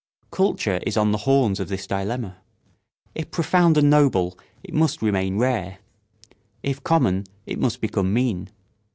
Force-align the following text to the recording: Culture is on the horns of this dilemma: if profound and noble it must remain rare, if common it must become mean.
Culture 0.31 0.79
is 0.81 0.97
on 0.97 1.11
the 1.11 1.19
horns 1.29 1.59
of 1.59 1.67
this 1.67 1.85
dilemma: 1.85 2.37
if 3.13 3.29
profound 3.29 3.77
and 3.77 3.91
noble 3.91 4.35
it 4.63 4.73
must 4.73 5.03
remain 5.03 5.37
rare, 5.37 5.77
if 6.63 6.83
common 6.83 7.27
it 7.45 7.59
must 7.59 7.81
become 7.81 8.11
mean. 8.11 8.49